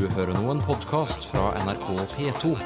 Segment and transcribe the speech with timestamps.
[0.00, 2.56] Du hører nå en podkast fra NRK P2.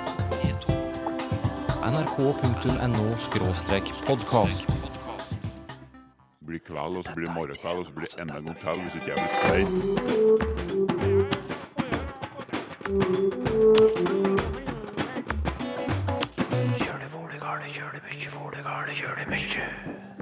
[1.82, 4.62] nrk.no-podkast.
[6.46, 8.70] blir kveld, og så blir det morgenkveld, og så blir det enda en gang til
[8.84, 9.68] hvis ikke jeg blir stein.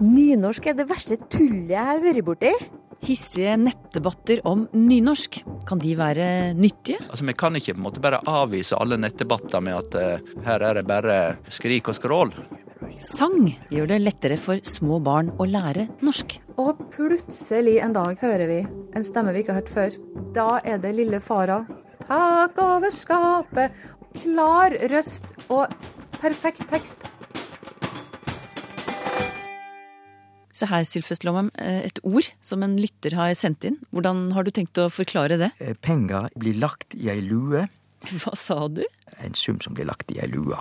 [0.00, 2.52] Nynorsk er det verste tullet jeg har vært borti.
[3.02, 7.00] Hissige nettdebatter om nynorsk, kan de være nyttige?
[7.08, 10.62] Altså, Vi kan ikke på en måte bare avvise alle nettdebatter med at uh, her
[10.62, 11.16] er det bare
[11.50, 12.30] skrik og skrål.
[13.02, 16.36] Sang gjør det lettere for små barn å lære norsk.
[16.62, 18.60] Og plutselig en dag hører vi
[18.94, 19.98] en stemme vi ikke har hørt før.
[20.36, 21.64] Da er det lille fara.
[22.06, 23.74] Tak over skapet.
[24.22, 25.74] Klar røst og
[26.20, 27.10] perfekt tekst.
[30.62, 33.80] Se her, Sylfest Lomheim, eh, et ord som en lytter har sendt inn.
[33.90, 35.48] Hvordan har du tenkt å forklare det?
[35.58, 37.64] Eh, Penger blir lagt i ei lue.
[38.22, 38.84] Hva sa du?
[39.18, 40.60] En sum som blir lagt i ei lue.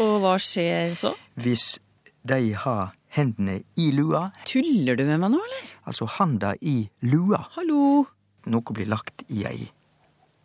[0.00, 1.10] Og hva skjer så?
[1.42, 1.80] Hvis
[2.22, 5.72] de har hendene i lua, Tuller du med meg nå, eller?
[5.90, 8.06] altså handa i lua, Hallo?
[8.46, 9.66] noe blir lagt i ei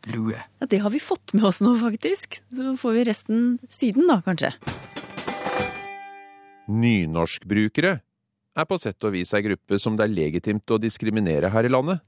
[0.10, 0.36] lue.
[0.60, 2.42] Ja, det har vi fått med oss nå, faktisk.
[2.50, 4.52] Så får vi resten siden, da, kanskje.
[6.66, 8.00] Nynorskbrukere
[8.56, 11.72] er på sett og vis ei gruppe som det er legitimt å diskriminere her i
[11.72, 12.04] landet.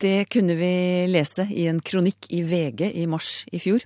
[0.00, 3.82] Det kunne vi lese i en kronikk i VG i mars i fjor.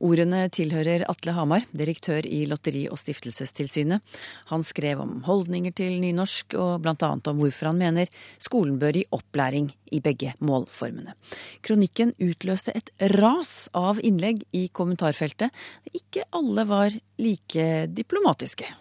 [0.00, 4.00] Ordene tilhører Atle Hamar, direktør i Lotteri- og stiftelsestilsynet.
[4.48, 8.08] Han skrev om holdninger til nynorsk, og annet om hvorfor han mener
[8.40, 11.12] skolen bør gi opplæring i begge målformene.
[11.60, 15.52] Kronikken utløste et ras av innlegg i kommentarfeltet.
[15.92, 18.72] Ikke alle var like diplomatiske.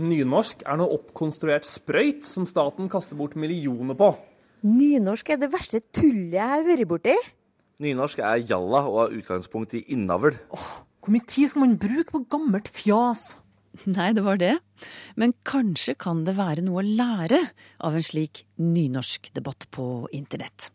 [0.00, 4.14] Nynorsk er noe oppkonstruert sprøyt som staten kaster bort millioner på.
[4.64, 7.16] Nynorsk er det verste tullet jeg har vært borti.
[7.82, 10.36] Nynorsk er jalla og har utgangspunkt i innavl.
[11.02, 13.34] Hvor mye tid skal man bruke på gammelt fjas?
[13.88, 14.54] Nei, det var det.
[15.16, 17.40] Men kanskje kan det være noe å lære
[17.82, 20.70] av en slik nynorskdebatt på internett.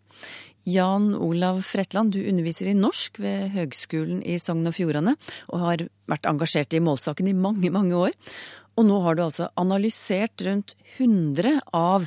[0.68, 5.14] Jan Olav Fretland, du underviser i norsk ved Høgskolen i Sogn og Fjordane,
[5.48, 8.18] og har vært engasjert i målsaken i mange, mange år.
[8.78, 12.06] Og nå har du altså analysert rundt 100 av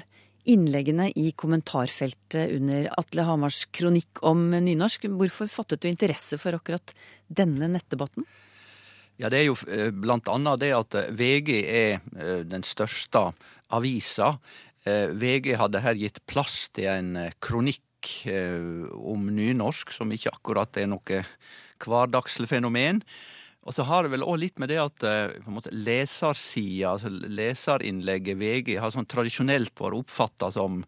[0.49, 5.09] innleggene i kommentarfeltet under Atle Hamars kronikk om nynorsk.
[5.11, 6.95] Hvorfor fattet du interesse for akkurat
[7.27, 8.27] denne nettdebatten?
[9.21, 13.31] Ja, Det er jo eh, blant annet det at eh, VG er eh, den største
[13.71, 14.37] avisa.
[14.81, 18.09] VG hadde her gitt plass til en kronikk
[18.97, 21.21] om nynorsk, som ikke akkurat er noe
[21.85, 23.03] hverdagslig fenomen.
[23.69, 26.95] Og så har det vel òg litt med det at eh, på en måte lesersida,
[26.95, 30.81] altså leserinnlegget VG, har sånn tradisjonelt vært oppfatta som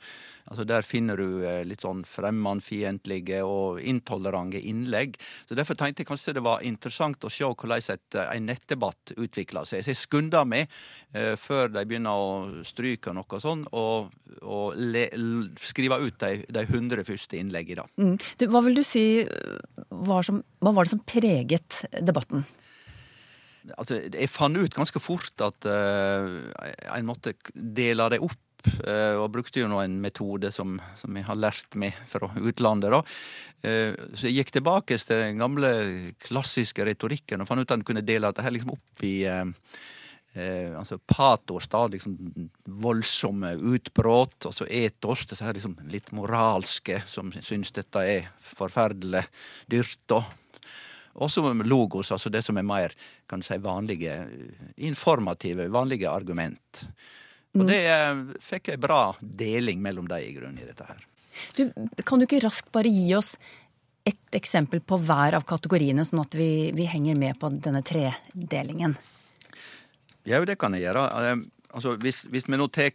[0.51, 5.19] Altså Der finner du eh, litt sånn fremmedfiendtlige og intolerante innlegg.
[5.49, 9.15] Så Derfor tenkte jeg kanskje det var interessant å se hvordan et, eh, en nettdebatt
[9.17, 9.85] utvikler seg.
[9.85, 10.67] Så jeg skunda meg
[11.15, 15.07] eh, før de begynner å stryke noe sånn, og, og le,
[15.61, 17.87] skrive ut de, de 100 første innleggene.
[18.01, 18.17] Mm.
[18.41, 19.05] Du, hva vil du si
[19.89, 22.45] var som, hva var det som preget debatten?
[23.79, 26.27] Altså, jeg fant ut ganske fort at uh,
[26.97, 28.41] en måtte dele det opp.
[28.87, 32.93] Eh, og brukte jo nå en metode som, som jeg har lært meg fra utlandet.
[32.95, 33.03] da.
[33.63, 35.73] Eh, så jeg gikk tilbake til den gamle
[36.23, 39.45] klassiske retorikken og fant ut at en kunne dele dette her liksom opp i eh,
[40.35, 42.17] eh, altså patos, da, liksom
[42.83, 49.25] voldsomme utbrudd, og så etos, disse her liksom litt moralske, som syns dette er forferdelig
[49.71, 50.01] dyrt.
[50.11, 50.23] da.
[51.21, 52.95] Og så logos, altså det som er mer
[53.29, 54.15] kan du si, vanlige,
[54.77, 56.87] informative, vanlige argument.
[57.59, 61.03] Og det eh, fikk ei bra deling mellom de i grunnen i dette her.
[61.57, 61.67] Du,
[62.05, 63.35] kan du ikke raskt bare gi oss
[64.09, 68.97] ett eksempel på hver av kategoriene, sånn at vi, vi henger med på denne tredelingen?
[70.27, 71.09] Ja, det kan jeg gjøre.
[71.23, 72.91] Eh, Altså, hvis, hvis vi nå tar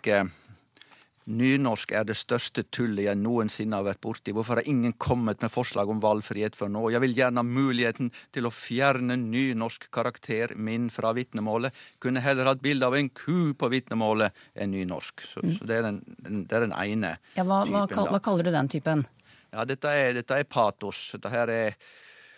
[1.28, 4.32] Nynorsk er det største tullet jeg noensinne har vært borti.
[4.32, 6.86] Hvorfor har ingen kommet med forslag om valgfrihet før nå?
[6.94, 11.76] Jeg vil gjerne ha muligheten til å fjerne nynorsk karakter min fra vitnemålet.
[12.00, 15.26] Kunne heller hatt bilde av en ku på vitnemålet enn nynorsk.
[15.28, 16.02] Så, så det, er den,
[16.48, 18.08] det er den ene Ja, hva, hva, typen.
[18.16, 19.04] hva kaller du den typen?
[19.52, 21.10] Ja, dette er, dette er patos.
[21.18, 21.76] Dette her er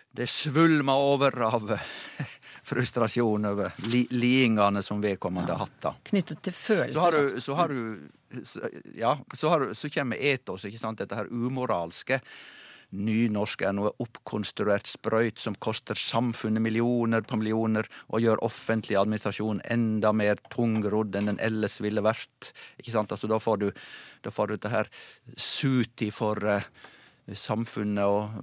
[0.10, 1.76] Det svulmer over av
[2.70, 5.82] frustrasjon over li, lidingene som vedkommende har hatt.
[5.84, 5.92] da.
[6.10, 6.96] Knyttet til følelser?
[6.98, 7.42] Så har du, altså.
[7.46, 8.10] så har du
[8.44, 12.22] så, Ja, så, har så kommer etos, ikke sant, dette her umoralske.
[12.90, 19.62] Nynorsk er noe oppkonstruert sprøyt som koster samfunnet millioner på millioner og gjør offentlig administrasjon
[19.70, 22.50] enda mer tungrodd enn den ellers ville vært.
[22.82, 23.14] Ikke sant?
[23.14, 23.68] Altså, da får du,
[24.26, 24.90] da får du dette her
[25.38, 26.66] suti for uh,
[27.30, 28.34] samfunnet og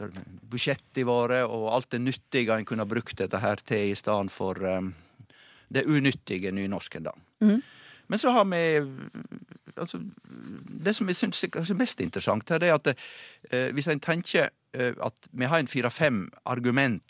[0.00, 4.32] uh, budsjettet våre og alt det nyttige en kunne brukt dette her til i stedet
[4.32, 4.94] for um,
[5.68, 7.14] det unyttige nynorsken, da.
[7.44, 7.60] Mhm.
[8.10, 8.62] Men så har vi
[9.76, 10.00] altså,
[10.84, 14.02] Det som jeg syns er kanskje mest interessant, her, det er at eh, hvis en
[14.02, 17.06] tenker eh, at vi har en fire-fem argument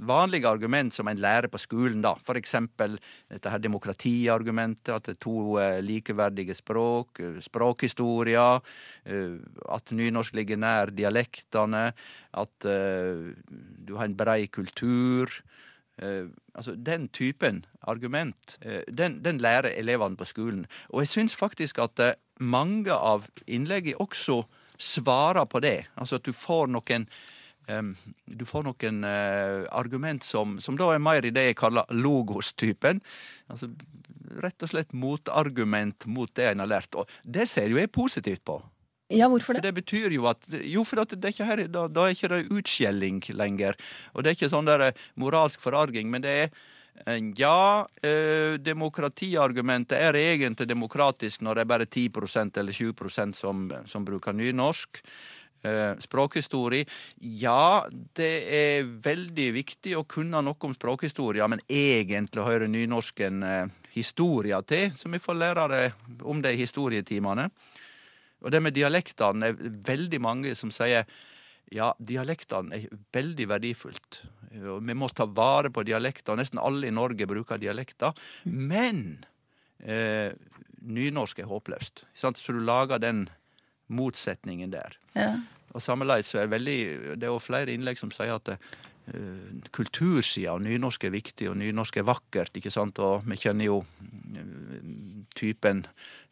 [0.00, 2.14] vanlige argument som en lærer på skolen, da.
[2.24, 2.98] For eksempel
[3.30, 8.60] dette her demokratiargumentet, at det er to eh, likeverdige språk, eh, språkhistoria,
[9.04, 9.38] eh,
[9.76, 11.90] at nynorsk ligger nær dialektene,
[12.32, 15.28] at du har en brei kultur.
[15.98, 20.66] Eh, altså Den typen argument, uh, den, den lærer elevene på skolen.
[20.88, 24.42] Og jeg syns faktisk at uh, mange av innleggene også
[24.78, 25.84] svarer på det.
[25.96, 27.06] Altså at du får noen
[27.68, 27.92] um,
[28.26, 33.02] du får noen argument som, som da er mer i det jeg kaller logos-typen.
[33.52, 33.68] Altså
[34.42, 36.96] rett og slett motargument mot det en har lært.
[36.96, 38.58] Og det ser jo jeg positivt på.
[39.12, 39.68] Ja, hvorfor For det?
[39.68, 42.42] det betyr jo at Jo, for at det er her, da, da er ikke det
[42.50, 43.78] utskjelling lenger.
[44.14, 46.54] Og det er ikke sånn der eh, moralsk forarging, men det er
[47.36, 52.10] ja, eh, demokratiargumentet er egentlig demokratisk når det er bare 10
[52.60, 55.00] eller 20 som, som bruker nynorsk.
[55.62, 56.84] Eh, språkhistorie.
[57.18, 63.68] Ja, det er veldig viktig å kunne noe om språkhistorie, men egentlig hører nynorsken eh,
[63.94, 65.84] historia til, så vi får lære det
[66.26, 67.46] om det i historietimene.
[68.42, 71.06] Og det med dialektene er veldig mange som sier
[71.72, 74.22] ja, dialektene er veldig verdifullt.
[74.52, 76.36] Vi må ta vare på dialekter.
[76.36, 78.12] Nesten alle i Norge bruker dialekter.
[78.44, 79.22] Men
[79.80, 80.34] eh,
[80.84, 82.04] nynorsk er håpløst.
[82.12, 82.40] Sant?
[82.40, 83.24] Så du lager den
[83.92, 84.98] motsetningen der.
[85.16, 85.32] Ja.
[85.72, 86.80] Og sammenleis så er det veldig
[87.16, 88.52] Det er jo flere innlegg som sier at
[89.74, 93.00] kultursida av nynorsk er viktig, og nynorsk er vakkert, ikke sant.
[93.02, 94.52] Og vi kjenner jo eh,
[95.36, 95.84] typen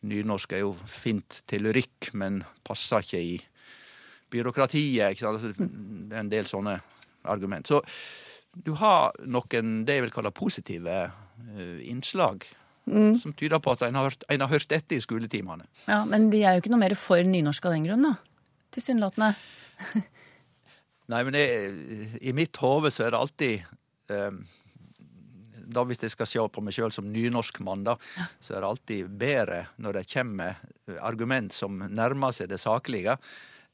[0.06, 3.34] nynorsk er jo fint til lyrikk, men passer ikke i
[4.30, 5.10] byråkratiet.
[5.10, 5.42] ikke sant?
[5.42, 5.68] Altså,
[6.10, 6.78] Det er en del sånne
[7.24, 7.66] argument.
[7.66, 7.82] Så
[8.54, 11.02] du har noen det jeg vil kalle positive
[11.84, 11.86] innslag.
[11.90, 12.48] innslag.
[13.20, 15.66] Som tyder på at en har, hørt, en har hørt etter i skoletimene.
[15.86, 18.14] Ja, Men de er jo ikke noe mer for nynorsk av den grunn, da.
[18.74, 19.34] Tilsynelatende.
[21.10, 21.74] Nei, men jeg,
[22.22, 23.64] i mitt hode så er det alltid
[24.14, 24.42] um,
[25.70, 27.94] da Hvis jeg skal se på meg sjøl som nynorskmann, da,
[28.42, 30.58] så er det alltid bedre når det kommer
[30.98, 33.14] argument som nærmer seg det saklige,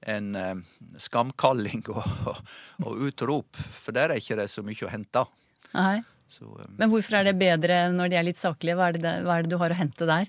[0.05, 0.59] enn eh,
[1.00, 2.43] skamkalling og, og,
[2.85, 3.56] og utrop.
[3.56, 5.25] For der er ikke det så mye å hente.
[5.73, 6.03] Nei.
[6.29, 8.77] Så, um, Men hvorfor er det bedre når de er litt saklige?
[8.77, 10.29] Hva er det, hva er det du har å hente der,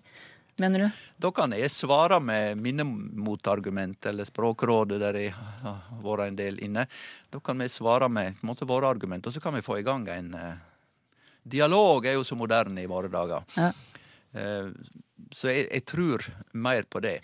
[0.61, 1.01] mener du?
[1.21, 6.59] Da kan jeg svare med mine motargument, eller Språkrådet, der jeg har vært en del
[6.65, 6.87] inne.
[7.33, 10.07] Da kan vi svare med måte, våre argument, og så kan vi få i gang
[10.13, 10.55] en uh,
[11.47, 13.45] Dialog er jo så moderne i våre dager.
[13.55, 13.71] Ja.
[14.35, 14.73] Uh,
[15.31, 17.19] så jeg, jeg tror mer på det.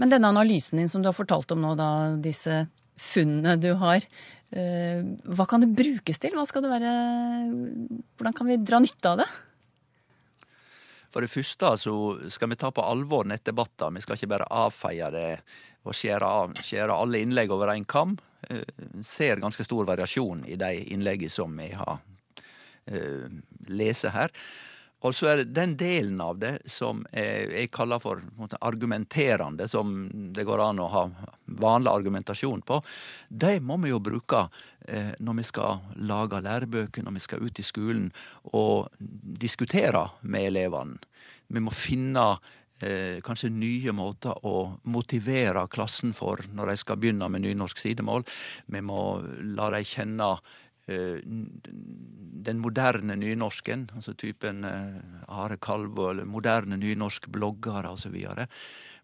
[0.00, 1.88] Men denne analysen din som du har fortalt om nå, da,
[2.20, 2.64] disse
[2.98, 4.04] funnene du har,
[4.52, 5.02] eh,
[5.36, 6.34] hva kan det brukes til?
[6.36, 6.92] Være
[8.18, 9.28] Hvordan kan vi dra nytte av det?
[11.12, 11.94] For det første så
[12.32, 13.92] skal vi ta på alvor nettdebatter.
[13.92, 15.28] Vi skal ikke bare avfeie det
[15.82, 18.16] og skjære, alle innlegg over én kam.
[18.48, 21.98] Vi ser ganske stor variasjon i de innleggene som vi har
[22.86, 23.26] eh,
[23.68, 24.30] lese her.
[25.02, 28.22] Og så er det den delen av det som jeg, kaller for
[28.60, 31.02] argumenterende, som det går an å ha
[31.62, 32.78] vanlig argumentasjon på,
[33.28, 34.44] de må vi jo bruke
[34.86, 38.08] eh, når vi skal lage lærebøker, når vi skal ut i skolen
[38.54, 40.98] og diskutere med elevene.
[41.52, 42.26] Vi må finne
[42.80, 48.24] eh, kanskje nye måter å motivere klassen for når de skal begynne med nynorsk sidemål.
[48.70, 49.02] Vi må
[49.58, 50.36] la dem kjenne
[52.42, 58.16] den moderne nynorsken, altså typen eh, Are Kalvå eller moderne nynorsk bloggere osv.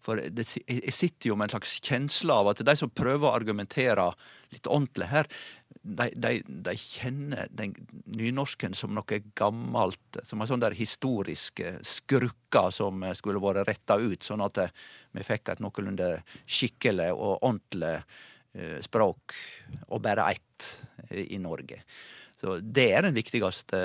[0.03, 3.35] For det, jeg sitter jo med en slags kjensle av at de som prøver å
[3.35, 4.09] argumentere
[4.51, 5.29] litt ordentlig her,
[5.79, 7.75] de, de, de kjenner den
[8.11, 14.19] nynorsken som noe gammelt, som en sånn der historisk skrukka som skulle vært retta ut,
[14.25, 14.65] sånn at
[15.15, 18.27] vi fikk et noenlunde skikkelig og ordentlig eh,
[18.81, 19.35] språk,
[19.93, 20.69] og bare ett
[21.13, 21.83] i Norge.
[22.39, 23.79] Så det er den viktigste,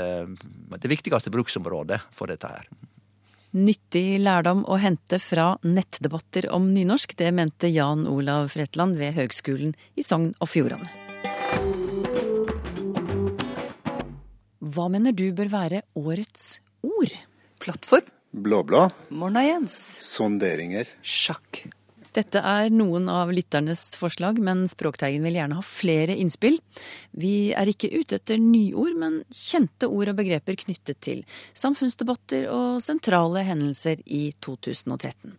[0.79, 2.69] det viktigste bruksområdet for dette her.
[3.55, 9.77] Nyttig lærdom å hente fra nettdebatter om nynorsk, det mente Jan Olav Fretland ved Høgskolen
[9.95, 10.91] i Sogn og Fjordane.
[14.65, 17.15] Hva mener du bør være årets ord?
[17.63, 18.11] Plattform.
[18.35, 18.89] Blå-blå.
[19.15, 19.77] Morna, Jens.
[20.03, 20.89] Sonderinger.
[21.07, 21.63] Sjakk.
[22.15, 26.61] Dette er noen av lytternes forslag, men Språkteigen vil gjerne ha flere innspill.
[27.11, 31.25] Vi er ikke ute etter nyord, men kjente ord og begreper knyttet til
[31.59, 35.35] samfunnsdebatter og sentrale hendelser i 2013.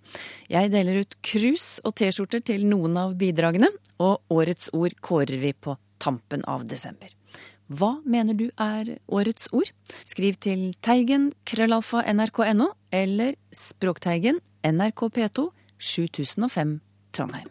[0.51, 3.72] Jeg deler ut krus og T-skjorter til noen av bidragene,
[4.03, 7.08] og årets ord kårer vi på tampen av desember.
[7.72, 9.72] Hva mener du er årets ord?
[10.05, 15.48] Skriv til teigen krøllalfa nrk.no eller Språkteigen NRK P2
[15.79, 16.79] 7005
[17.13, 17.50] Trondheim.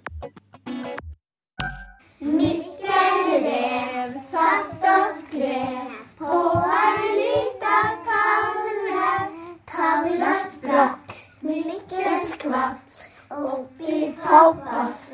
[2.21, 6.39] Mikkel Rev satt og skrev på
[6.79, 9.09] ei lita tavle.
[9.75, 12.95] Tavla sprakk, Mikkel skvatt
[13.35, 15.11] oppi pappas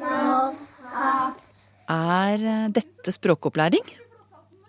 [0.94, 1.42] hatt.
[1.90, 3.82] Er dette språkopplæring?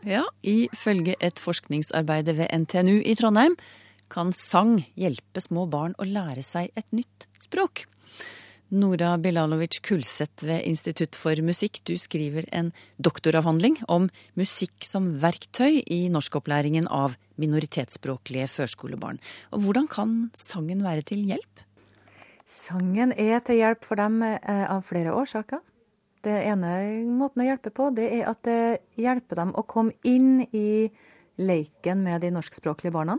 [0.08, 3.54] Ja, ifølge et forskningsarbeid ved NTNU i Trondheim
[4.12, 7.86] kan sang hjelpe små barn å lære seg et nytt språk.
[8.72, 12.70] Nora Bilalovic Kulseth ved Institutt for musikk, du skriver en
[13.04, 14.06] doktoravhandling om
[14.40, 19.20] musikk som verktøy i norskopplæringen av minoritetsspråklige førskolebarn.
[19.52, 21.66] Og hvordan kan sangen være til hjelp?
[22.48, 25.60] Sangen er til hjelp for dem eh, av flere årsaker.
[26.24, 26.72] Det ene
[27.12, 30.88] måten å hjelpe på, det er at det hjelper dem å komme inn i
[31.42, 33.18] leiken med de norskspråklige barna.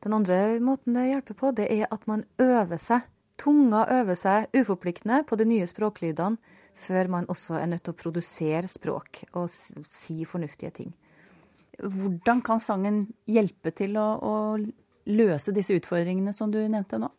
[0.00, 3.04] Den andre måten det hjelper på, det er at man øver seg
[3.36, 8.00] Tunga øver seg uforpliktende på de nye språklydene før man også er nødt til å
[8.00, 10.94] produsere språk og si fornuftige ting.
[11.80, 14.34] Hvordan kan sangen hjelpe til å, å
[15.12, 17.10] løse disse utfordringene som du nevnte nå?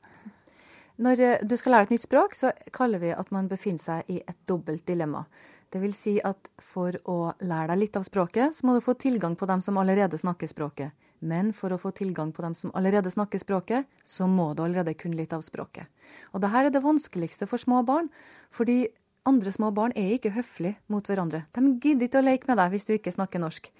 [0.97, 4.09] Når eh, du skal lære et nytt språk, så kaller vi at man befinner seg
[4.09, 5.27] i et dobbelt dilemma.
[5.69, 8.95] Det vil si at for å lære deg litt av språket, så må du få
[8.97, 10.95] tilgang på dem som allerede snakker språket.
[11.19, 14.93] Men for å få tilgang på dem som allerede snakker språket, så må du allerede
[14.97, 15.89] kunne litt av språket.
[16.33, 18.11] Og dette er det vanskeligste for små barn,
[18.53, 18.85] fordi
[19.27, 21.43] andre små barn er ikke høflige mot hverandre.
[21.55, 23.71] De gidder ikke å leke med deg hvis du ikke snakker norsk.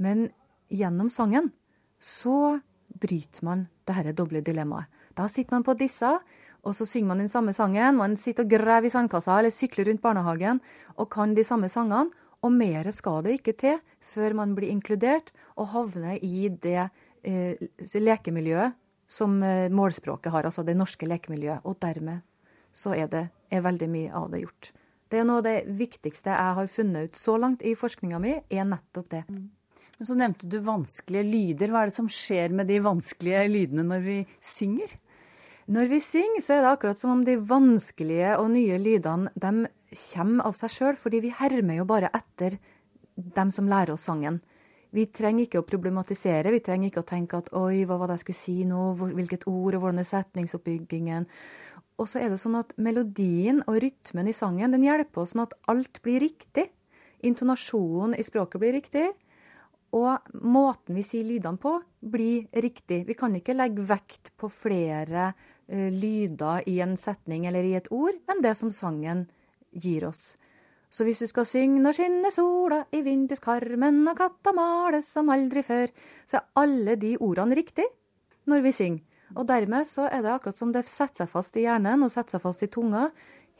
[0.00, 0.28] Men
[0.72, 1.50] gjennom sangen
[2.00, 2.60] så
[3.00, 4.88] bryter man dette doble dilemmaet.
[5.14, 6.08] Da sitter man på disse,
[6.64, 7.98] og så synger man den samme sangen.
[8.00, 10.62] Man sitter og graver i sandkassa eller sykler rundt barnehagen
[10.96, 12.10] og kan de samme sangene.
[12.44, 16.90] Og mer skal det ikke til før man blir inkludert og havner i det
[17.24, 18.76] eh, lekemiljøet
[19.08, 21.64] som eh, målspråket har, altså det norske lekemiljøet.
[21.64, 22.24] Og dermed
[22.74, 24.72] så er, det, er veldig mye av det gjort.
[25.08, 28.34] Det er noe av det viktigste jeg har funnet ut så langt i forskninga mi,
[28.50, 29.22] er nettopp det.
[29.30, 29.44] Mm.
[29.98, 31.70] Men Så nevnte du vanskelige lyder.
[31.70, 34.96] Hva er det som skjer med de vanskelige lydene når vi synger?
[35.70, 39.70] Når vi synger, så er det akkurat som om de vanskelige og nye lydene de
[39.98, 42.58] kommer av seg sjøl, fordi vi hermer jo bare etter
[43.14, 44.40] dem som lærer oss sangen.
[44.94, 48.20] Vi trenger ikke å problematisere, vi trenger ikke å tenke at oi, hva var det
[48.20, 51.26] jeg skulle si nå, hvilket ord, og hvordan er setningsoppbyggingen.
[51.98, 55.44] Og så er det sånn at melodien og rytmen i sangen den hjelper oss sånn
[55.46, 56.68] at alt blir riktig.
[57.26, 59.08] Intonasjonen i språket blir riktig.
[59.94, 63.04] Og måten vi sier lydene på, blir riktig.
[63.06, 67.90] Vi kan ikke legge vekt på flere uh, lyder i en setning eller i et
[67.94, 69.28] ord enn det som sangen
[69.74, 70.36] gir oss.
[70.94, 75.62] Så hvis du skal synge 'Når skinner sola i vinduskarmen og katta males som aldri
[75.62, 75.90] før',
[76.26, 77.86] så er alle de ordene riktig
[78.46, 79.02] når vi synger.
[79.34, 82.36] Og dermed så er det akkurat som det setter seg fast i hjernen og setter
[82.36, 83.10] seg fast i tunga,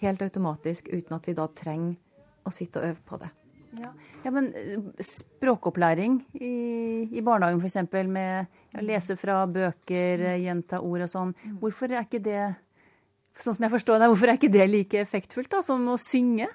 [0.02, 1.96] helt automatisk, uten at vi da trenger
[2.44, 3.30] å sitte og øve på det.
[3.80, 3.90] Ja,
[4.22, 6.52] ja men eh, språkopplæring i,
[7.10, 7.80] i barnehagen f.eks.
[8.06, 8.46] med
[8.78, 11.34] å lese fra bøker, eh, gjenta ord og sånn.
[11.34, 11.58] Mm.
[11.62, 12.44] Hvorfor er ikke det
[13.42, 16.48] sånn som jeg forstår det, hvorfor er ikke det like effektfullt da, som å synge?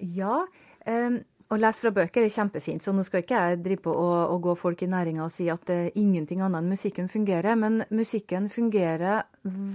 [0.00, 0.42] Ja,
[0.86, 4.34] um, å lese fra bøker er kjempefint, så nå skal ikke jeg drive på og,
[4.34, 7.58] og gå folk i næringa og si at uh, ingenting annet enn musikken fungerer.
[7.58, 9.24] Men musikken fungerer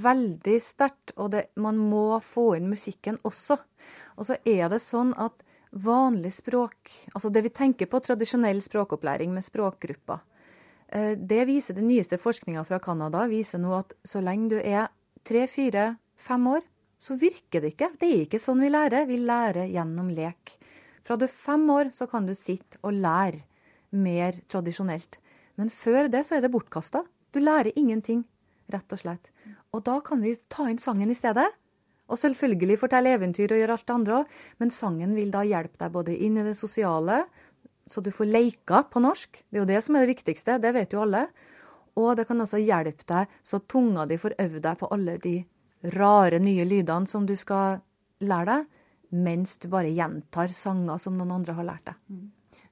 [0.06, 3.60] veldig sterkt, og det, man må få inn musikken også.
[4.16, 5.44] Og så er det sånn at
[5.76, 10.24] vanlig språk, altså det vi tenker på tradisjonell språkopplæring med språkgrupper,
[10.96, 14.88] uh, det viser den nyeste forskninga fra Canada viser nå at så lenge du er
[15.28, 16.64] tre, fire, fem år,
[17.00, 17.92] så virker det ikke.
[18.00, 19.06] Det er ikke sånn vi lærer.
[19.10, 20.56] Vi lærer gjennom lek.
[21.06, 23.44] Fra du er fem år, så kan du sitte og lære
[23.96, 25.20] mer tradisjonelt.
[25.60, 27.04] Men før det så er det bortkasta.
[27.32, 28.26] Du lærer ingenting,
[28.74, 29.30] rett og slett.
[29.76, 31.48] Og da kan vi ta inn sangen i stedet.
[32.06, 35.80] Og selvfølgelig fortelle eventyr og gjøre alt det andre òg, men sangen vil da hjelpe
[35.82, 37.24] deg både inn i det sosiale,
[37.90, 39.42] så du får leika på norsk.
[39.50, 41.26] Det er jo det som er det viktigste, det vet jo alle.
[41.98, 45.36] Og det kan også hjelpe deg så tunga di får øvd deg på alle de
[45.94, 47.82] rare nye lydene som du skal
[48.26, 48.72] lære deg,
[49.16, 52.02] mens du bare gjentar sanger som noen andre har lært deg.
[52.10, 52.26] Mm.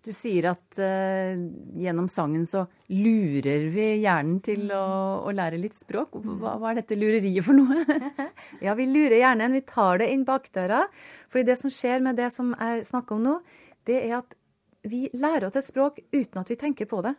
[0.03, 1.39] Du sier at uh,
[1.79, 4.83] gjennom sangen så lurer vi hjernen til å,
[5.23, 6.17] å lære litt språk.
[6.19, 7.85] Hva, hva, er dette lureriet for noe?
[8.65, 9.55] ja, vi lurer hjernen.
[9.55, 10.81] Vi tar det inn bakdøra.
[11.31, 13.37] Fordi det som skjer med det som jeg snakker om nå,
[13.87, 14.35] det er at
[14.91, 17.15] vi lærer oss et språk uten at vi tenker på det.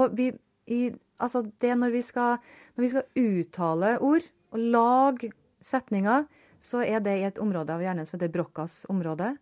[0.00, 0.30] Og vi,
[0.72, 0.82] i,
[1.20, 2.40] altså det når vi, skal,
[2.72, 6.26] når vi skal uttale ord og lage setninger,
[6.60, 9.34] så er det i et område av hjernen som heter Broccas område.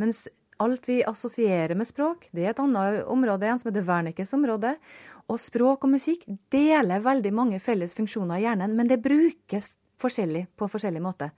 [0.00, 0.26] Mens
[0.62, 4.76] alt vi assosierer med språk, det er et annet område igjen som heter Wernickes område.
[5.30, 10.46] Og språk og musikk deler veldig mange felles funksjoner i hjernen, men det brukes forskjellig
[10.58, 11.32] på forskjellig måte.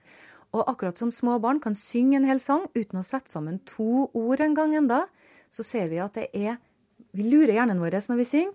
[0.54, 4.06] Og akkurat som små barn kan synge en hel sang uten å sette sammen to
[4.14, 5.04] ord en gang enda,
[5.50, 6.60] så ser vi at det er
[7.14, 8.54] Vi lurer hjernen vår når vi synger.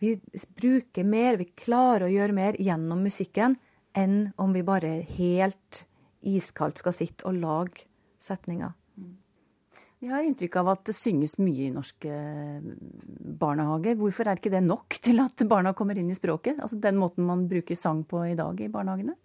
[0.00, 0.14] Vi
[0.56, 3.58] bruker mer, vi klarer å gjøre mer gjennom musikken
[3.96, 5.84] enn om vi bare helt
[6.20, 7.86] iskaldt skal sitte og lage
[8.20, 8.76] setninger.
[10.00, 12.08] Vi har inntrykk av at det synges mye i norske
[13.40, 13.98] barnehager.
[14.00, 16.56] Hvorfor er ikke det nok til at barna kommer inn i språket?
[16.56, 19.18] Altså Den måten man bruker sang på i dag i barnehagene?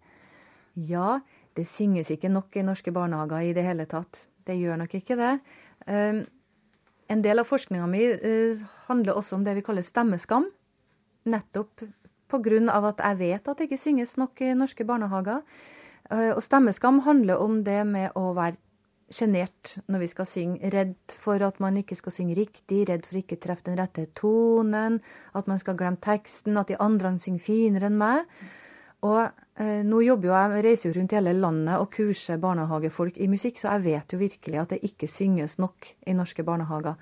[0.75, 1.21] Ja,
[1.55, 4.25] det synges ikke nok i norske barnehager i det hele tatt.
[4.43, 5.31] Det gjør nok ikke det.
[5.87, 6.25] Um,
[7.07, 10.49] en del av forskninga mi uh, handler også om det vi kaller stemmeskam.
[11.31, 11.87] Nettopp
[12.31, 12.87] pga.
[12.89, 15.41] at jeg vet at det ikke synges nok i norske barnehager.
[16.11, 18.57] Uh, og stemmeskam handler om det med å være
[19.11, 20.69] sjenert når vi skal synge.
[20.73, 24.99] Redd for at man ikke skal synge riktig, redd for ikke treffe den rette tonen,
[25.33, 28.25] at man skal glemme teksten, at de andre synger finere enn meg.
[29.05, 29.21] Og
[29.61, 33.29] eh, nå jobber jo jeg, reiser jo rundt i hele landet og kurser barnehagefolk i
[33.29, 36.97] musikk, så jeg vet jo virkelig at det ikke synges nok i norske barnehager.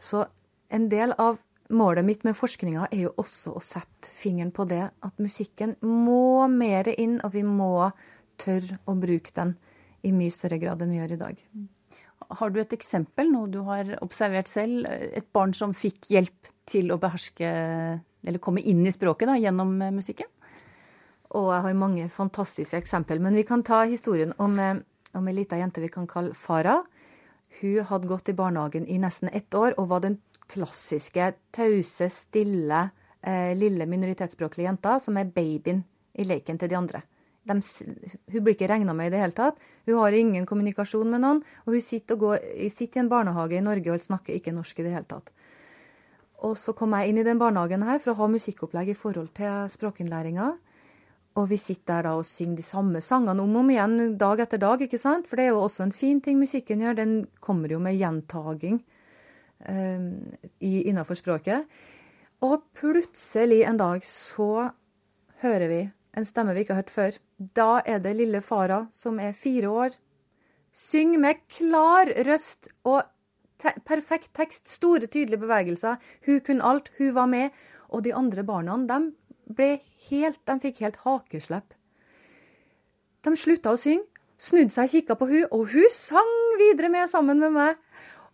[0.00, 0.24] Så
[0.72, 4.84] en del av målet mitt med forskninga er jo også å sette fingeren på det
[4.90, 7.90] at musikken må mer inn, og vi må
[8.40, 9.56] tørre å bruke den
[10.02, 11.42] i mye større grad enn vi gjør i dag.
[12.38, 14.86] Har du et eksempel, noe du har observert selv?
[14.88, 17.50] Et barn som fikk hjelp til å beherske,
[18.22, 20.30] eller komme inn i språket da, gjennom eh, musikken?
[21.32, 23.20] Og jeg har mange fantastiske eksempel.
[23.24, 24.80] Men vi kan ta historien om, eh,
[25.16, 26.84] om ei lita jente vi kan kalle Farah.
[27.60, 30.18] Hun hadde gått i barnehagen i nesten ett år og var den
[30.52, 32.82] klassiske tause, stille,
[33.22, 35.82] eh, lille minoritetsspråklige jenta som er babyen
[36.12, 37.02] i leken til de andre
[37.48, 37.58] de,
[38.32, 39.60] hun blir ikke regna med i det hele tatt.
[39.86, 41.40] Hun har ingen kommunikasjon med noen.
[41.66, 44.86] Og hun sitter, går, sitter, i en barnehage i Norge og snakker ikke norsk i
[44.86, 45.32] det hele tatt.
[46.42, 49.30] Og så kom jeg inn i den barnehagen her for å ha musikkopplegg i forhold
[49.36, 50.52] til språkinnlæringa.
[51.38, 54.42] Og vi sitter der da og synger de samme sangene om og om igjen dag
[54.44, 54.82] etter dag.
[54.82, 55.28] ikke sant?
[55.28, 56.98] For det er jo også en fin ting musikken gjør.
[56.98, 58.82] Den kommer jo med gjentaging
[59.62, 61.66] innafor språket.
[62.42, 64.70] Og plutselig en dag så
[65.42, 65.82] hører vi
[66.18, 67.18] en stemme vi ikke har hørt før.
[67.38, 69.96] Da er det lille Farah, som er fire år.
[70.72, 73.04] Syng med klar røst og
[73.62, 76.00] te perfekt tekst, store, tydelige bevegelser.
[76.26, 77.50] Hun kunne alt, hun var med.
[77.88, 79.12] Og de andre barna, de,
[79.52, 79.76] ble
[80.08, 81.74] helt, de fikk helt hakeslepp.
[83.22, 84.08] De slutta å synge,
[84.40, 87.76] snudde seg og kikka på hun, og hun sang videre med sammen med meg.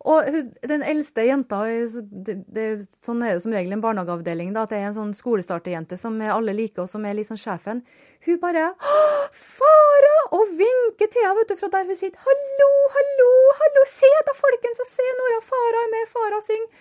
[0.07, 0.23] Og
[0.63, 4.53] den eldste jenta det, det, Sånn er det som regel en barnehageavdeling.
[4.55, 7.83] da, At det er en sånn skolestarterjente som alle liker, og som er liksom sjefen.
[8.25, 12.19] Hun bare 'Fara!' og vinker til henne vet du, fra der hun sitter.
[12.19, 13.83] 'Hallo, hallo, hallo!
[13.87, 14.81] Se da, folkens!
[14.87, 16.07] Se Nora Fara er med!
[16.07, 16.71] Fara synger!'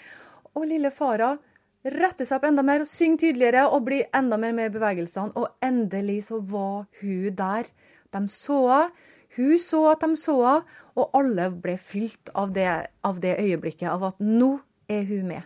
[0.55, 1.39] Og lille Fara
[1.85, 5.35] retter seg opp enda mer og synger tydeligere og blir enda mer med i bevegelsene.
[5.35, 7.65] Og endelig så var hun der.
[8.13, 8.91] De så henne.
[9.39, 12.67] Hun så at de så henne, og alle ble fylt av det,
[13.07, 14.57] av det, øyeblikket, av at nå
[14.91, 15.45] er hun med.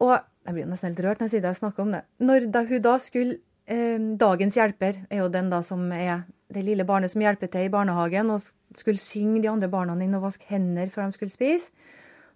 [0.00, 2.00] Og jeg blir nesten helt rørt når jeg sier det, jeg snakker om det.
[2.22, 3.36] Når da hun da skulle
[3.68, 7.66] eh, Dagens hjelper er jo den da som er det lille barnet som hjelper til
[7.66, 8.44] i barnehagen og
[8.76, 11.74] skulle synge de andre barna inn og vaske hender før de skulle spise.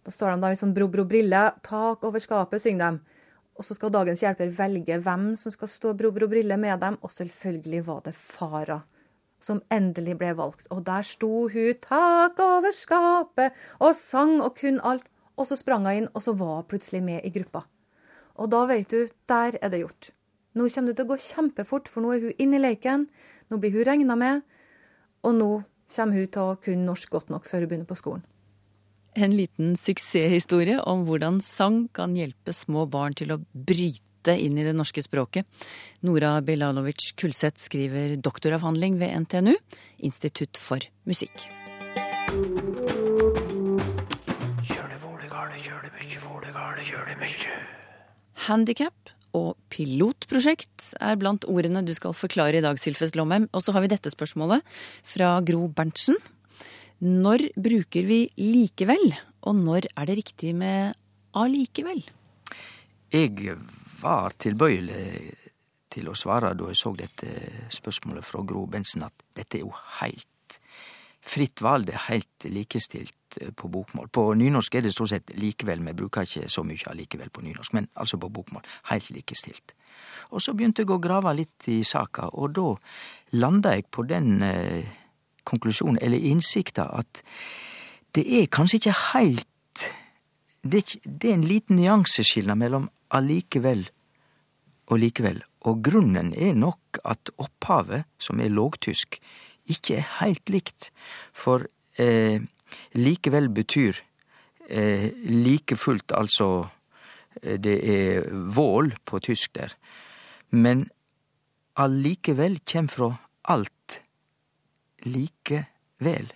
[0.04, 3.18] Da står de da i sånn bro, bro, brille, tak over skapet, synger de.
[3.60, 6.96] Og så skal dagens hjelper velge hvem som skal stå bro, bro, brille med dem,
[7.04, 8.84] og selvfølgelig var det Farah
[9.40, 10.68] som endelig ble valgt.
[10.70, 15.06] Og der sto hun tak over skapet og sang og kun alt.
[15.40, 17.64] Og så sprang hun inn, og så var hun plutselig med i gruppa.
[18.36, 20.10] Og da vet du, der er det gjort.
[20.54, 23.06] Nå kommer det til å gå kjempefort, for nå er hun inne i leken.
[23.50, 24.42] Nå blir hun regna med,
[25.24, 25.50] og nå
[25.94, 28.26] kommer hun til å kunne norsk godt nok før hun begynner på skolen.
[29.18, 34.58] En liten suksesshistorie om hvordan sang kan hjelpe små barn til å bryte flytte inn
[34.58, 35.46] i det norske språket.
[36.02, 39.56] Nora Bilalovic Kulseth skriver doktoravhandling ved NTNU,
[39.98, 41.32] Institutt for musikk.
[48.46, 53.48] Handikap og pilotprosjekt er blant ordene du skal forklare i dag, Sylfest Lomheim.
[53.54, 54.64] Og så har vi dette spørsmålet
[55.04, 56.16] fra Gro Berntsen.
[57.00, 59.14] Når bruker vi likevel
[59.48, 60.92] Og når er det riktig med
[61.32, 62.02] allikevel?
[63.10, 63.56] Jeg
[64.02, 65.04] var tilbøyelig
[65.90, 67.30] til å svare da jeg så dette
[67.74, 70.28] spørsmålet fra Gro Bensen, at dette er jo heilt
[71.20, 74.08] fritt valg, Det er heilt likestilt eh, på bokmål.
[74.08, 75.82] På nynorsk er det stort sett likevel.
[75.84, 78.64] Vi bruker ikke så mye allikevel på nynorsk, men altså på bokmål.
[78.90, 79.74] Heilt likestilt.
[80.30, 82.74] Og så begynte jeg å grave litt i saka, og da
[83.36, 84.88] landa jeg på den eh,
[85.44, 87.22] konklusjonen, eller innsikta, at
[88.14, 89.49] det er kanskje ikke heilt
[90.62, 93.86] det er, en liten nyanseskilnad mellom allikevel
[94.90, 99.20] og likevel, og grunnen er nok at opphavet, som er lågtysk,
[99.70, 100.90] ikke er heilt likt,
[101.32, 101.68] for
[102.00, 102.42] eh,
[102.98, 104.00] likevel betyr
[104.68, 106.68] eh, like fullt, altså
[107.42, 109.76] eh, det er vål på tysk der,
[110.50, 110.88] men
[111.78, 113.14] allikevel kjem fra
[113.48, 114.00] alt
[115.06, 116.32] likevel.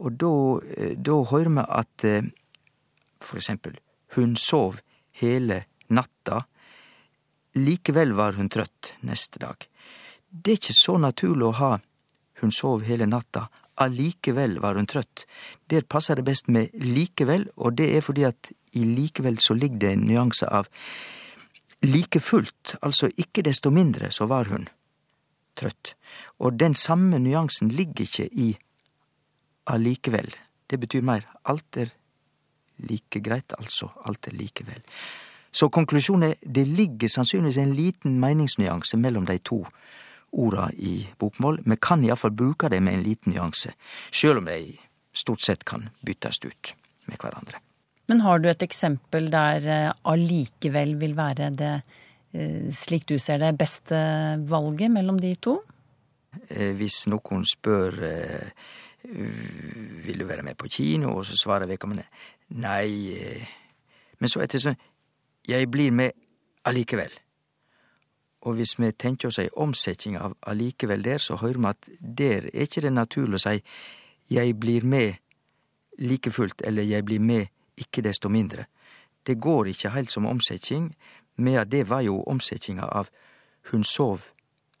[0.00, 0.34] Og da,
[0.76, 2.30] eh, da høyrer vi at eh,
[3.24, 3.78] for eksempel
[4.16, 4.80] hun sov
[5.20, 6.42] hele natta,
[7.56, 9.56] likevel var hun trøtt neste dag.
[10.28, 11.72] Det er ikke så naturlig å ha
[12.42, 13.46] hun sov hele natta,
[13.80, 15.24] allikevel var hun trøtt.
[15.70, 19.78] Der passer det best med likevel, og det er fordi at i likevel så ligger
[19.84, 20.68] det en nyanse av
[21.82, 24.68] like fullt, altså ikke desto mindre så var hun
[25.58, 25.94] trøtt.
[26.40, 28.52] Og den samme nyansen ligger ikke i
[29.66, 30.30] allikevel.
[30.70, 31.92] Det betyr mer alt er
[32.88, 33.90] like greit, altså.
[34.06, 34.82] Alt er likevel.
[35.52, 39.60] Så konklusjonen er det ligger sannsynligvis en liten meningsnyanse mellom de to
[40.32, 41.60] orda i bokmål.
[41.64, 43.74] Vi kan iallfall bruke det med en liten nyanse,
[44.10, 44.78] sjøl om de
[45.12, 46.72] stort sett kan byttes ut
[47.10, 47.60] med hverandre.
[48.08, 51.74] Men har du et eksempel der eh, allikevel vil være det,
[52.32, 53.98] eh, slik du ser det, beste
[54.48, 55.58] valget mellom de to?
[56.48, 58.00] Eh, hvis noen spør
[59.02, 62.04] vil du være med på kino, og så svarer vedkommende
[62.62, 63.18] nei,
[64.18, 64.78] men så etter sånn
[65.48, 66.12] jeg blir med
[66.68, 67.10] allikevel.
[68.42, 72.46] Og hvis vi tenker oss ei omsetning av allikevel der, så hører vi at der
[72.52, 73.58] er ikke det naturlig å si
[74.32, 75.18] jeg blir med
[75.98, 78.66] like fullt, eller jeg blir med ikke desto mindre.
[79.26, 80.92] Det går ikke heilt som omsetning,
[81.36, 83.10] med det var jo omsetninga av
[83.70, 84.28] hun sov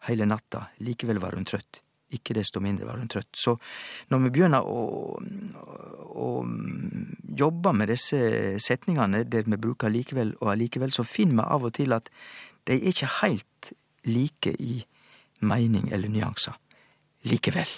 [0.08, 1.82] heile natta, likevel var hun trøtt.
[2.12, 3.30] Ikke desto mindre var hun trøtt.
[3.36, 3.56] Så
[4.12, 5.18] når vi begynner å,
[6.12, 6.30] å
[7.42, 11.76] jobbe med disse setningene der vi bruker likevel og allikevel, så finner vi av og
[11.78, 12.10] til at
[12.68, 13.72] de er ikke helt
[14.08, 14.82] like i
[15.42, 16.58] mening eller nyanser.
[17.26, 17.70] Likevel.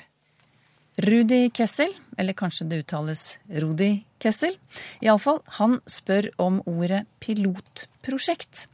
[0.97, 4.55] Rudi Kessel, eller kanskje det uttales Rudi Kessel.
[5.03, 8.68] Iallfall, han spør om ordet pilotprosjekt.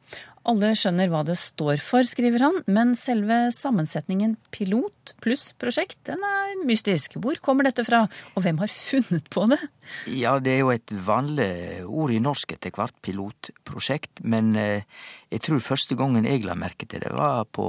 [0.48, 6.22] Alle skjønner hva det står for, skriver han, men selve sammensetningen pilot pluss prosjekt, den
[6.24, 7.18] er mystisk.
[7.20, 9.60] Hvor kommer dette fra, og hvem har funnet på det?
[10.08, 11.50] Ja, det er jo et vanlig
[11.84, 14.88] ord i norsk etter hvert, pilotprosjekt, men eh,
[15.28, 17.66] jeg tror første gangen jeg la merke til det, var på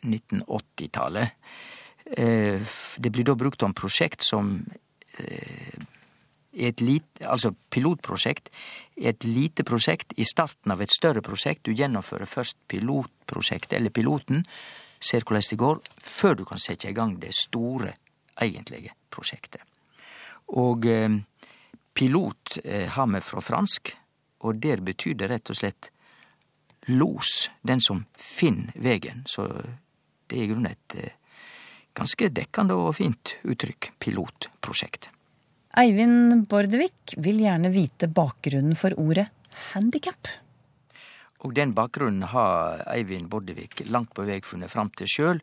[0.00, 1.36] 1980-tallet.
[2.16, 4.56] Eh, det blir da brukt om prosjekt som
[5.20, 5.84] eh,
[6.56, 8.48] et lite, altså pilotprosjekt
[8.96, 11.66] et lite prosjekt i starten av et større prosjekt.
[11.68, 14.44] Du gjennomfører først pilotprosjektet, eller piloten,
[15.00, 17.92] ser hvordan det går, før du kan sette i gang det store,
[18.40, 19.62] egentlige prosjektet.
[20.60, 21.08] Og eh,
[21.96, 23.94] pilot eh, har vi fra fransk,
[24.44, 25.90] og der betyr det rett og slett
[26.92, 29.24] los, den som finner vegen.
[29.26, 29.48] Så
[30.28, 31.16] det er i grunnen et eh,
[31.96, 35.10] ganske dekkende og fint uttrykk, pilotprosjekt.
[35.76, 39.26] Eivind Bordevik vil gjerne vite bakgrunnen for ordet
[39.74, 40.30] handikap.
[41.44, 45.42] Og den bakgrunnen har Eivind Bordevik langt på vei funnet fram til sjøl,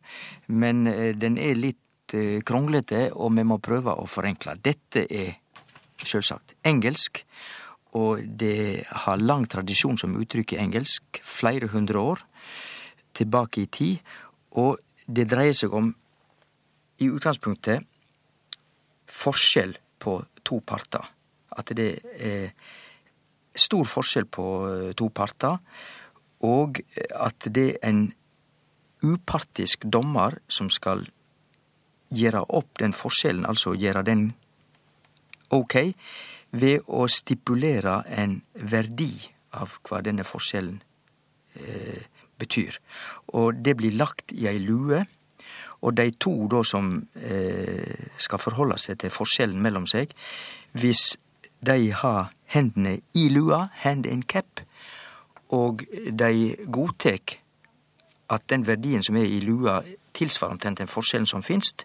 [0.50, 4.56] men eh, den er litt eh, kronglete, og vi må prøve å forenkle.
[4.58, 5.36] Dette er
[6.02, 7.22] sjølsagt engelsk,
[7.94, 12.26] og det har lang tradisjon som uttrykk i engelsk, flere hundre år
[13.14, 14.02] tilbake i tid,
[14.58, 15.94] og det dreier seg om
[16.98, 17.86] i utgangspunktet
[19.06, 21.06] forskjell på to parter.
[21.56, 21.90] At det
[22.20, 22.52] er
[23.54, 25.58] stor forskjell på eh, to parter,
[26.44, 26.80] og
[27.16, 28.06] at det er en
[29.04, 31.04] upartisk dommer som skal
[32.14, 34.26] gjøre opp den forskjellen, altså gjøre den
[35.54, 35.76] ok,
[36.54, 39.12] ved å stipulere en verdi
[39.58, 40.78] av hva denne forskjellen
[41.58, 42.02] eh,
[42.38, 42.78] betyr.
[43.38, 45.04] Og det blir lagt i ei lue
[45.82, 50.14] og de to da som eh, skal forholde seg til forskjellen mellom seg,
[50.72, 51.16] hvis
[51.64, 54.60] de har hendene i lua, hand in cap,
[55.52, 57.38] og de godtek
[58.32, 59.82] at den verdien som er i lua,
[60.14, 61.84] tilsvarer omtrent den forskjellen som finst,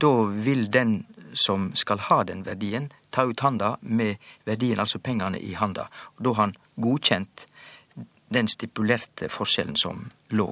[0.00, 1.04] da vil den
[1.36, 5.86] som skal ha den verdien, ta ut handa med verdien, altså pengene, i handa.
[6.16, 7.46] Og da har han godkjent
[8.32, 10.48] den stipulerte forskjellen som lå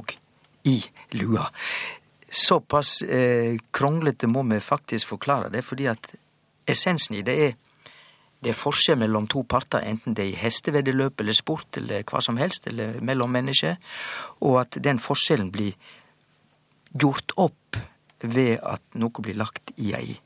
[0.65, 0.79] i
[1.19, 1.49] lua.
[2.35, 6.09] Såpass eh, kronglete må vi faktisk forklare det, fordi at
[6.67, 7.53] essensen i det er
[8.45, 12.21] det er forskjell mellom to parter, enten det er i hesteveddeløp eller sport eller hva
[12.21, 13.79] som helst, eller mellom mennesker,
[14.45, 15.73] og at den forskjellen blir
[16.93, 17.79] gjort opp
[18.21, 20.19] ved at noe blir lagt i ei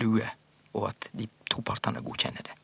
[0.00, 0.26] lue,
[0.74, 2.56] og at de to partene godkjenner det.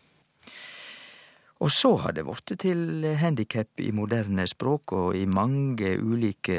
[1.62, 6.59] Og så har det blitt til handikap i moderne språk og i mange ulike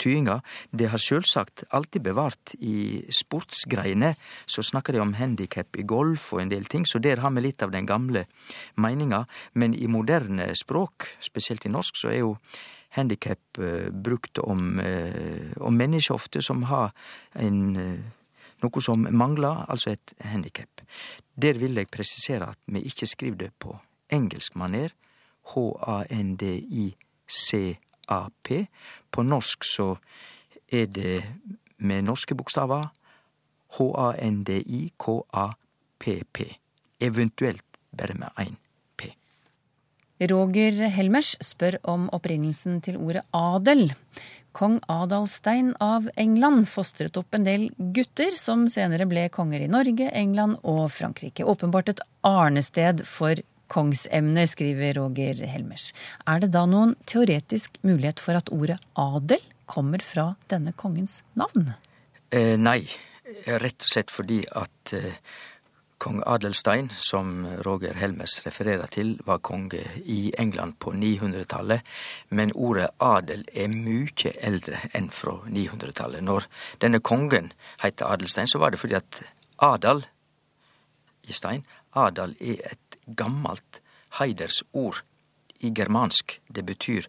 [0.00, 0.40] tyinga.
[0.72, 4.14] Det har sjølvsagt alltid bevart i sportsgreiene.
[4.46, 7.44] Så snakkar de om handikap i golf og en del ting, så der har vi
[7.44, 8.26] litt av den gamle
[8.80, 9.24] meininga.
[9.54, 12.36] Men i moderne språk, spesielt i norsk, så er jo
[12.96, 16.90] handikap uh, brukt om, uh, om mennesker ofte som har
[17.38, 18.00] en uh,
[18.60, 20.82] noe som mangler, altså et handikap.
[21.40, 23.76] Der vil jeg presisere at vi ikke skriver det på
[24.12, 24.92] engelsk maner.
[28.10, 28.66] H-a-n-d-i-c-a-p.
[29.10, 29.96] På norsk så
[30.70, 31.22] er det
[31.78, 32.88] med norske bokstaver
[33.78, 34.56] H-a-n-d-i-k-a-p-p.
[37.00, 37.64] Eventuelt
[37.96, 38.56] bare med én
[38.96, 39.14] p.
[40.20, 43.92] Roger Helmers spør om opprinnelsen til ordet adel.
[44.52, 50.10] Kong Adalstein av England fostret opp en del gutter, som senere ble konger i Norge,
[50.10, 51.44] England og Frankrike.
[51.46, 53.34] Åpenbart et arnested for
[53.70, 55.90] kongsemner, skriver Roger Helmers.
[56.26, 61.72] Er det da noen teoretisk mulighet for at ordet adel kommer fra denne kongens navn?
[62.34, 62.82] Eh, nei,
[63.46, 65.14] rett og slett fordi at eh,
[66.00, 71.84] kong Adelstein, som Roger Helmers refererer til, var konge i England på 900-tallet,
[72.30, 76.24] men ordet adel er mye eldre enn fra 900-tallet.
[76.24, 76.48] Når
[76.82, 77.52] denne kongen
[77.82, 79.22] heter Adelstein, så var det fordi at
[79.60, 80.06] adal
[81.28, 83.80] i stein, adal er et gammalt
[84.18, 85.02] heidersord
[85.60, 86.40] i germansk.
[86.48, 87.08] Det betyr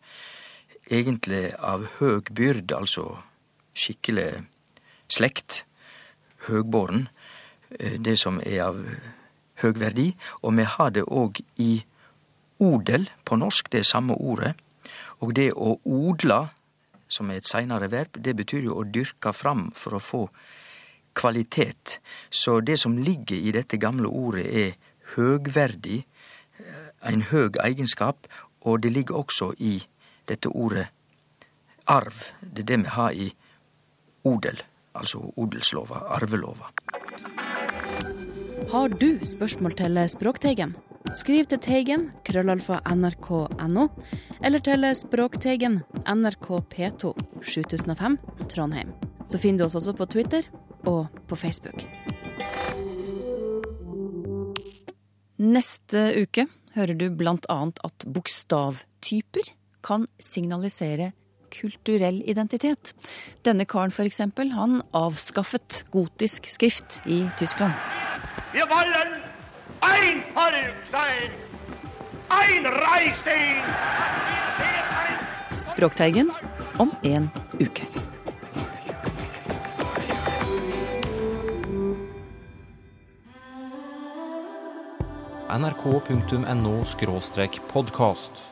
[0.92, 3.18] egentlig av høg byrd, altså
[3.74, 4.44] skikkelig
[5.12, 5.66] slekt,
[6.42, 7.04] Høgbåren,
[7.78, 8.80] det som er av
[9.62, 10.08] høg verdi.
[10.42, 11.84] Og vi har det òg i
[12.62, 14.56] odel på norsk, det samme ordet.
[15.22, 16.48] Og det å odla,
[17.12, 20.24] som er et seinare verb, det betyr jo å dyrke fram for å få
[21.14, 22.00] kvalitet.
[22.30, 26.06] Så det som ligger i dette gamle ordet, er høgverdig,
[27.06, 28.28] en høg egenskap,
[28.62, 29.80] og det ligger også i
[30.30, 30.88] dette ordet
[31.88, 32.14] arv.
[32.42, 33.32] Det er det vi har i
[34.24, 34.62] odel,
[34.94, 36.70] altså odelslova, arvelova.
[38.72, 40.76] Har du spørsmål til Språkteigen?
[41.18, 43.88] Skriv til Teigen, krøllalfa nrk.no,
[44.46, 48.20] eller til Språkteigen, NRK P2, 7005,
[48.54, 48.94] Trondheim.
[49.28, 50.48] Så finner du oss også på Twitter
[50.86, 51.84] og på Facebook.
[55.42, 56.44] Neste uke
[56.76, 57.08] hører du
[57.50, 59.48] annet at bokstavtyper
[59.82, 61.08] kan signalisere
[61.52, 62.92] kulturell identitet.
[63.42, 67.74] Denne karen eksempel, han avskaffet gotisk skrift i Tyskland.
[68.54, 69.18] Vi wollen
[69.82, 71.34] ein Volk sein,
[72.30, 73.66] ein Reich sein.
[75.52, 76.30] Språkteigen
[76.78, 78.11] om en uke.
[85.58, 86.84] nrk.no
[87.74, 88.51] podkast.